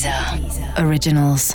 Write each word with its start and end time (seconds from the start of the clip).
Deezer 0.00 0.82
Originals. 0.82 1.54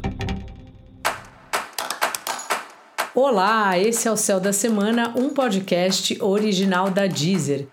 Olá, 3.16 3.80
esse 3.80 4.08
é 4.08 4.12
o 4.12 4.16
Céu 4.16 4.40
da 4.40 4.54
Semana, 4.54 5.12
um 5.16 5.30
podcast 5.30 6.16
original 6.22 6.92
da 6.92 7.08
Deezer. 7.08 7.68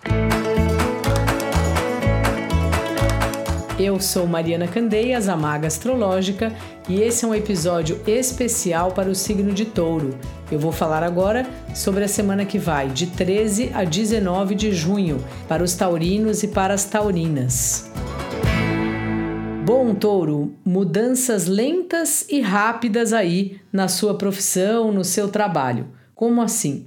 Eu 3.78 4.00
sou 4.00 4.26
Mariana 4.26 4.66
Candeias, 4.66 5.28
a 5.28 5.36
Maga 5.36 5.66
Astrológica, 5.66 6.50
e 6.88 7.02
esse 7.02 7.26
é 7.26 7.28
um 7.28 7.34
episódio 7.34 8.00
especial 8.06 8.92
para 8.92 9.10
o 9.10 9.14
signo 9.14 9.52
de 9.52 9.66
Touro. 9.66 10.18
Eu 10.50 10.58
vou 10.58 10.72
falar 10.72 11.02
agora 11.02 11.46
sobre 11.74 12.02
a 12.04 12.08
semana 12.08 12.46
que 12.46 12.58
vai, 12.58 12.88
de 12.88 13.08
13 13.08 13.72
a 13.74 13.84
19 13.84 14.54
de 14.54 14.72
junho, 14.72 15.22
para 15.46 15.62
os 15.62 15.74
taurinos 15.74 16.42
e 16.42 16.48
para 16.48 16.72
as 16.72 16.86
taurinas. 16.86 17.92
Bom, 19.64 19.94
touro, 19.94 20.56
mudanças 20.64 21.46
lentas 21.46 22.26
e 22.28 22.40
rápidas 22.40 23.12
aí 23.12 23.60
na 23.72 23.86
sua 23.86 24.18
profissão, 24.18 24.90
no 24.90 25.04
seu 25.04 25.28
trabalho. 25.28 25.86
Como 26.16 26.42
assim? 26.42 26.86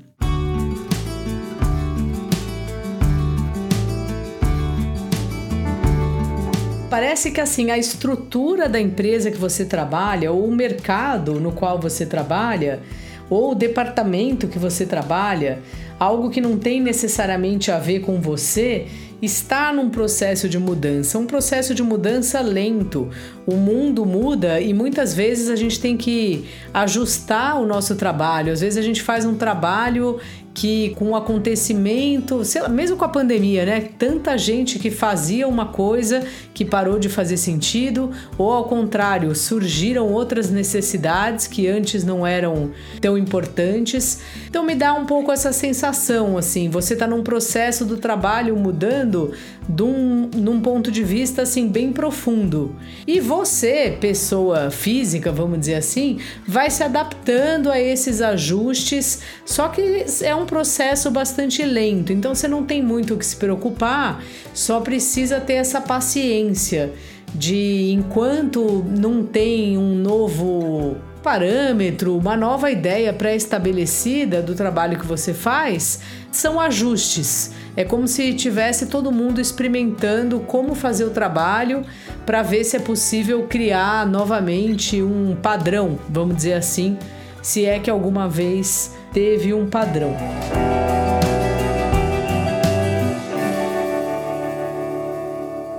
Parece 6.90 7.32
que 7.32 7.40
assim 7.40 7.72
a 7.72 7.78
estrutura 7.78 8.68
da 8.68 8.80
empresa 8.80 9.32
que 9.32 9.38
você 9.38 9.64
trabalha, 9.64 10.34
ou 10.34 10.46
o 10.46 10.52
mercado 10.52 11.40
no 11.40 11.54
qual 11.54 11.80
você 11.80 12.06
trabalha, 12.06 12.82
ou 13.30 13.52
o 13.52 13.56
departamento 13.56 14.50
que 14.50 14.60
você 14.60 14.86
trabalha, 14.86 15.60
algo 15.98 16.30
que 16.30 16.42
não 16.42 16.58
tem 16.58 16.82
necessariamente 16.82 17.72
a 17.72 17.80
ver 17.80 18.02
com 18.02 18.20
você, 18.20 18.88
está 19.22 19.72
num 19.72 19.90
processo 19.90 20.48
de 20.50 20.60
mudança, 20.60 21.18
um 21.18 21.26
processo 21.26 21.74
de 21.74 21.82
mudança 21.82 22.42
lento. 22.42 23.10
O 23.46 23.56
mundo 23.56 24.06
muda 24.06 24.60
e 24.60 24.74
muitas 24.74 25.14
vezes 25.14 25.50
a 25.50 25.56
gente 25.56 25.80
tem 25.80 25.96
que 25.96 26.46
ajustar 26.74 27.62
o 27.62 27.66
nosso 27.66 27.96
trabalho. 27.96 28.52
Às 28.52 28.62
vezes 28.62 28.78
a 28.78 28.82
gente 28.82 29.02
faz 29.02 29.26
um 29.26 29.36
trabalho 29.36 30.20
que 30.56 30.92
com 30.92 31.10
o 31.10 31.16
acontecimento, 31.18 32.42
lá, 32.62 32.70
mesmo 32.70 32.96
com 32.96 33.04
a 33.04 33.10
pandemia, 33.10 33.66
né? 33.66 33.90
Tanta 34.00 34.38
gente 34.38 34.80
que 34.80 34.90
fazia 34.90 35.46
uma 35.50 35.66
coisa 35.66 36.26
que 36.54 36.64
parou 36.64 36.98
de 36.98 37.10
fazer 37.10 37.36
sentido, 37.36 38.12
ou 38.38 38.50
ao 38.54 38.64
contrário, 38.64 39.36
surgiram 39.36 40.08
outras 40.08 40.50
necessidades 40.50 41.46
que 41.46 41.68
antes 41.68 42.06
não 42.06 42.26
eram 42.26 42.72
tão 43.02 43.18
importantes. 43.18 44.22
Então 44.48 44.64
me 44.64 44.76
dá 44.76 44.94
um 44.94 45.06
pouco 45.06 45.30
essa 45.30 45.52
sensação 45.52 46.38
assim, 46.38 46.70
você 46.70 46.94
está 46.94 47.06
num 47.06 47.22
processo 47.22 47.84
do 47.84 47.98
trabalho 47.98 48.56
mudando 48.56 49.05
um, 49.08 50.30
num 50.36 50.62
ponto 50.62 50.92
de 50.92 51.04
vista 51.04 51.42
assim 51.44 51.68
bem 51.68 51.92
profundo. 51.92 52.76
E 53.06 53.20
você, 53.20 53.98
pessoa 54.00 54.72
física, 54.72 55.32
vamos 55.32 55.60
dizer 55.60 55.76
assim, 55.76 56.20
vai 56.48 56.70
se 56.70 56.84
adaptando 56.84 57.70
a 57.70 57.80
esses 57.80 58.22
ajustes, 58.22 59.22
só 59.46 59.68
que 59.68 60.06
é 60.22 60.36
um 60.36 60.46
processo 60.46 61.12
bastante 61.12 61.64
lento, 61.64 62.12
então 62.12 62.34
você 62.34 62.48
não 62.48 62.64
tem 62.64 62.82
muito 62.82 63.14
o 63.14 63.18
que 63.18 63.26
se 63.26 63.36
preocupar, 63.36 64.24
só 64.54 64.80
precisa 64.80 65.40
ter 65.40 65.54
essa 65.54 65.82
paciência 65.82 66.94
de 67.34 67.92
enquanto 67.92 68.86
não 68.98 69.24
tem 69.24 69.78
um 69.78 69.96
novo 69.96 70.96
parâmetro, 71.26 72.16
uma 72.16 72.38
nova 72.38 72.70
ideia 72.70 73.12
pré-estabelecida 73.12 74.44
do 74.44 74.54
trabalho 74.54 75.00
que 75.00 75.08
você 75.08 75.34
faz, 75.34 76.02
são 76.32 76.60
ajustes. 76.60 77.52
É 77.76 77.84
como 77.84 78.08
se 78.08 78.32
tivesse 78.36 78.86
todo 78.86 79.12
mundo 79.12 79.42
experimentando 79.42 80.40
como 80.42 80.76
fazer 80.76 81.04
o 81.04 81.10
trabalho 81.10 81.84
para 82.28 82.44
ver 82.44 82.64
se 82.64 82.78
é 82.78 82.80
possível 82.80 83.48
criar 83.48 84.06
novamente 84.06 85.02
um 85.02 85.36
padrão, 85.36 85.98
vamos 86.08 86.36
dizer 86.36 86.54
assim, 86.54 86.96
se 87.42 87.66
é 87.66 87.80
que 87.80 87.90
alguma 87.90 88.30
vez 88.30 88.94
teve 89.12 89.52
um 89.52 89.68
padrão. 89.68 90.16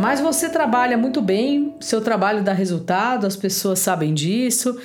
Mas 0.00 0.18
você 0.18 0.48
trabalha 0.48 0.98
muito 0.98 1.22
bem, 1.22 1.72
seu 1.78 2.00
trabalho 2.00 2.42
dá 2.42 2.52
resultado, 2.52 3.28
as 3.28 3.36
pessoas 3.36 3.78
sabem 3.78 4.12
disso, 4.12 4.76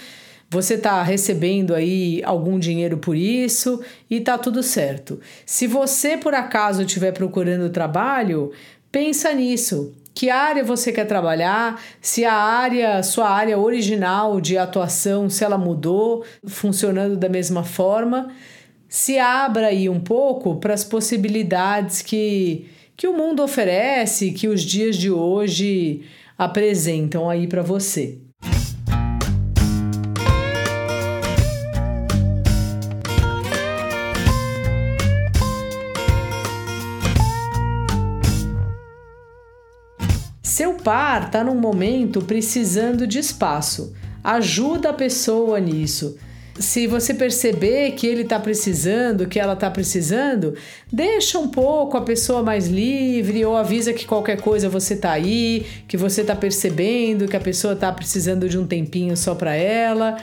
você 0.51 0.73
está 0.73 1.01
recebendo 1.01 1.73
aí 1.73 2.22
algum 2.25 2.59
dinheiro 2.59 2.97
por 2.97 3.16
isso 3.16 3.81
e 4.09 4.19
tá 4.19 4.38
tudo 4.38 4.62
certo. 4.62 5.17
Se 5.45 5.66
você 5.66 6.17
por 6.17 6.34
acaso 6.34 6.81
estiver 6.81 7.13
procurando 7.13 7.69
trabalho, 7.69 8.51
pensa 8.91 9.34
nisso. 9.34 9.95
Que 10.13 10.29
área 10.29 10.62
você 10.62 10.91
quer 10.91 11.06
trabalhar? 11.06 11.81
Se 12.01 12.25
a 12.25 12.34
área, 12.34 13.01
sua 13.01 13.29
área 13.29 13.57
original 13.57 14.41
de 14.41 14.57
atuação, 14.57 15.29
se 15.29 15.41
ela 15.41 15.57
mudou, 15.57 16.25
funcionando 16.45 17.16
da 17.16 17.29
mesma 17.29 17.63
forma, 17.63 18.29
se 18.89 19.18
abra 19.18 19.68
aí 19.68 19.88
um 19.88 20.01
pouco 20.01 20.57
para 20.57 20.73
as 20.73 20.83
possibilidades 20.83 22.01
que, 22.01 22.69
que 22.97 23.07
o 23.07 23.13
mundo 23.13 23.41
oferece, 23.41 24.33
que 24.33 24.50
os 24.50 24.63
dias 24.63 24.97
de 24.97 25.09
hoje 25.09 26.01
apresentam 26.38 27.29
aí 27.29 27.47
para 27.47 27.62
você. 27.62 28.19
Seu 40.61 40.75
par 40.75 41.23
está 41.23 41.44
num 41.44 41.55
momento 41.55 42.22
precisando 42.22 43.07
de 43.07 43.17
espaço. 43.17 43.95
Ajuda 44.23 44.91
a 44.91 44.94
pessoa 44.94 45.59
nisso. 45.59 46.16
Se 46.59 46.85
você 46.85 47.16
perceber 47.16 47.94
que 47.94 48.05
ele 48.05 48.22
está 48.22 48.39
precisando, 48.39 49.27
que 49.27 49.39
ela 49.39 49.53
está 49.53 49.71
precisando, 49.71 50.53
deixa 50.94 51.39
um 51.39 51.47
pouco 51.47 51.97
a 51.97 52.01
pessoa 52.01 52.44
mais 52.44 52.67
livre 52.67 53.44
ou 53.44 53.57
avisa 53.57 53.91
que 53.91 54.05
qualquer 54.05 54.39
coisa 54.39 54.69
você 54.69 54.94
está 54.94 55.13
aí, 55.13 55.66
que 55.88 55.97
você 55.97 56.21
está 56.21 56.35
percebendo 56.35 57.27
que 57.27 57.35
a 57.35 57.41
pessoa 57.41 57.73
está 57.73 57.91
precisando 57.91 58.47
de 58.47 58.59
um 58.59 58.67
tempinho 58.67 59.17
só 59.17 59.33
para 59.33 59.55
ela. 59.55 60.17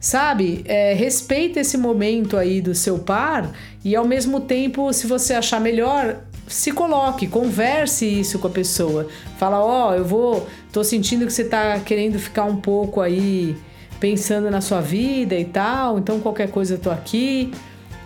Sabe? 0.00 0.62
É, 0.64 0.92
respeita 0.92 1.60
esse 1.60 1.78
momento 1.78 2.36
aí 2.36 2.60
do 2.60 2.74
seu 2.74 2.98
par 2.98 3.52
e 3.84 3.94
ao 3.94 4.04
mesmo 4.04 4.40
tempo, 4.40 4.92
se 4.92 5.06
você 5.06 5.34
achar 5.34 5.60
melhor, 5.60 6.24
se 6.48 6.72
coloque, 6.72 7.26
converse 7.26 8.06
isso 8.06 8.38
com 8.38 8.48
a 8.48 8.50
pessoa. 8.50 9.06
Fala, 9.38 9.60
ó, 9.60 9.90
oh, 9.90 9.94
eu 9.94 10.04
vou, 10.04 10.46
tô 10.72 10.82
sentindo 10.82 11.26
que 11.26 11.32
você 11.32 11.44
tá 11.44 11.78
querendo 11.80 12.18
ficar 12.18 12.44
um 12.44 12.56
pouco 12.56 13.00
aí 13.00 13.56
pensando 14.00 14.50
na 14.50 14.60
sua 14.60 14.80
vida 14.80 15.34
e 15.34 15.44
tal, 15.44 15.98
então 15.98 16.20
qualquer 16.20 16.50
coisa 16.50 16.74
eu 16.74 16.78
tô 16.78 16.90
aqui. 16.90 17.52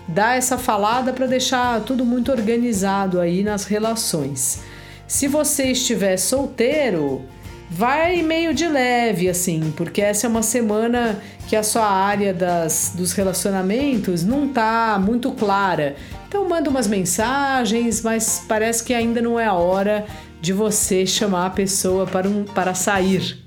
Dá 0.09 0.35
essa 0.35 0.59
falada 0.59 1.13
para 1.13 1.27
deixar 1.27 1.81
tudo 1.83 2.05
muito 2.05 2.33
organizado 2.33 3.21
aí 3.21 3.43
nas 3.43 3.65
relações. 3.65 4.63
Se 5.07 5.29
você 5.29 5.71
estiver 5.71 6.17
solteiro, 6.17 7.23
vai 7.73 8.21
meio 8.21 8.53
de 8.53 8.69
leve, 8.69 9.31
assim, 9.31 9.73
porque 9.75 10.03
essa 10.03 10.27
é 10.27 10.31
uma 10.31 10.43
semana 10.43 11.19
que 11.49 11.57
a 11.57 11.63
sua 11.63 11.89
área 11.89 12.35
das, 12.35 12.93
dos 12.95 13.13
relacionamentos 13.15 14.23
não 14.23 14.47
tá 14.49 15.01
muito 15.03 15.33
clara. 15.33 15.97
Então 16.29 16.47
manda 16.47 16.69
umas 16.69 16.87
mensagens, 16.87 18.03
mas 18.03 18.45
parece 18.47 18.85
que 18.85 18.93
ainda 18.93 19.23
não 19.23 19.41
é 19.41 19.47
a 19.47 19.55
hora 19.55 20.05
de 20.39 20.53
você 20.53 21.07
chamar 21.07 21.47
a 21.47 21.51
pessoa 21.51 22.07
para, 22.07 22.29
um, 22.29 22.45
para 22.45 22.75
sair. 22.75 23.43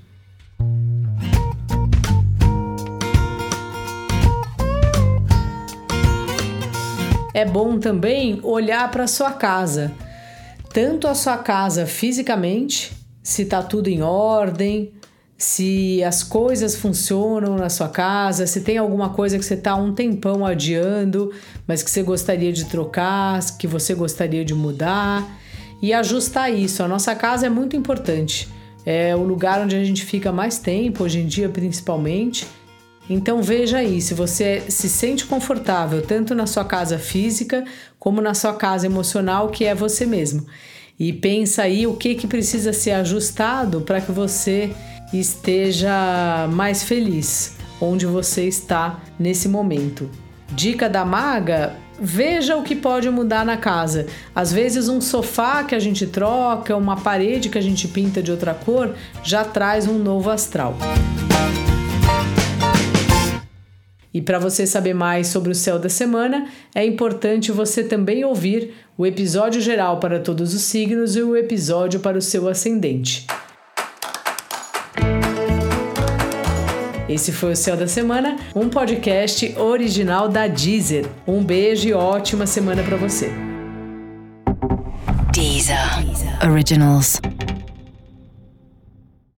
É 7.32 7.44
bom 7.44 7.78
também 7.78 8.40
olhar 8.42 8.90
para 8.90 9.06
sua 9.06 9.30
casa, 9.30 9.92
tanto 10.72 11.06
a 11.06 11.14
sua 11.14 11.38
casa 11.38 11.86
fisicamente 11.86 13.05
se 13.26 13.44
tá 13.44 13.60
tudo 13.60 13.88
em 13.88 14.02
ordem, 14.02 14.92
se 15.36 16.00
as 16.04 16.22
coisas 16.22 16.76
funcionam 16.76 17.56
na 17.56 17.68
sua 17.68 17.88
casa, 17.88 18.46
se 18.46 18.60
tem 18.60 18.78
alguma 18.78 19.08
coisa 19.08 19.36
que 19.36 19.44
você 19.44 19.56
tá 19.56 19.74
um 19.74 19.92
tempão 19.92 20.46
adiando, 20.46 21.32
mas 21.66 21.82
que 21.82 21.90
você 21.90 22.04
gostaria 22.04 22.52
de 22.52 22.66
trocar, 22.66 23.40
que 23.58 23.66
você 23.66 23.96
gostaria 23.96 24.44
de 24.44 24.54
mudar 24.54 25.26
e 25.82 25.92
ajustar 25.92 26.54
isso. 26.54 26.84
A 26.84 26.88
nossa 26.88 27.16
casa 27.16 27.46
é 27.46 27.50
muito 27.50 27.74
importante. 27.74 28.48
É 28.84 29.16
o 29.16 29.24
lugar 29.24 29.60
onde 29.60 29.74
a 29.74 29.82
gente 29.82 30.04
fica 30.04 30.30
mais 30.30 30.60
tempo, 30.60 31.02
hoje 31.02 31.18
em 31.18 31.26
dia 31.26 31.48
principalmente. 31.48 32.46
Então 33.10 33.42
veja 33.42 33.78
aí, 33.78 34.00
se 34.00 34.14
você 34.14 34.62
se 34.68 34.88
sente 34.88 35.26
confortável 35.26 36.00
tanto 36.00 36.32
na 36.32 36.46
sua 36.46 36.64
casa 36.64 36.96
física 36.96 37.64
como 37.98 38.20
na 38.20 38.34
sua 38.34 38.54
casa 38.54 38.86
emocional, 38.86 39.48
que 39.48 39.64
é 39.64 39.74
você 39.74 40.06
mesmo 40.06 40.46
e 40.98 41.12
pensa 41.12 41.62
aí 41.62 41.86
o 41.86 41.94
que, 41.94 42.14
que 42.14 42.26
precisa 42.26 42.72
ser 42.72 42.92
ajustado 42.92 43.82
para 43.82 44.00
que 44.00 44.10
você 44.10 44.72
esteja 45.12 46.48
mais 46.52 46.82
feliz 46.82 47.56
onde 47.80 48.06
você 48.06 48.44
está 48.44 49.00
nesse 49.18 49.48
momento. 49.48 50.10
Dica 50.52 50.88
da 50.88 51.04
maga: 51.04 51.74
veja 52.00 52.56
o 52.56 52.62
que 52.62 52.74
pode 52.74 53.10
mudar 53.10 53.44
na 53.44 53.56
casa. 53.56 54.06
Às 54.34 54.52
vezes, 54.52 54.88
um 54.88 55.00
sofá 55.00 55.64
que 55.64 55.74
a 55.74 55.78
gente 55.78 56.06
troca, 56.06 56.76
uma 56.76 56.96
parede 56.96 57.48
que 57.48 57.58
a 57.58 57.62
gente 57.62 57.88
pinta 57.88 58.22
de 58.22 58.30
outra 58.30 58.54
cor, 58.54 58.94
já 59.22 59.44
traz 59.44 59.86
um 59.86 59.98
novo 59.98 60.30
astral. 60.30 60.76
E 64.16 64.22
para 64.22 64.38
você 64.38 64.66
saber 64.66 64.94
mais 64.94 65.26
sobre 65.26 65.52
o 65.52 65.54
céu 65.54 65.78
da 65.78 65.90
semana, 65.90 66.46
é 66.74 66.82
importante 66.86 67.52
você 67.52 67.84
também 67.84 68.24
ouvir 68.24 68.72
o 68.98 69.04
episódio 69.04 69.60
geral 69.60 69.98
para 70.00 70.18
todos 70.18 70.54
os 70.54 70.62
signos 70.62 71.16
e 71.16 71.22
o 71.22 71.36
episódio 71.36 72.00
para 72.00 72.16
o 72.16 72.22
seu 72.22 72.48
ascendente. 72.48 73.26
Esse 77.08 77.30
foi 77.30 77.52
o 77.52 77.56
Céu 77.56 77.76
da 77.76 77.86
Semana, 77.86 78.36
um 78.54 78.68
podcast 78.68 79.56
original 79.58 80.28
da 80.28 80.48
Deezer. 80.48 81.06
Um 81.26 81.44
beijo 81.44 81.88
e 81.88 81.92
ótima 81.92 82.46
semana 82.46 82.82
para 82.82 82.96
você. 82.96 83.30
Deezer. 85.32 85.76
Originals. 86.50 87.20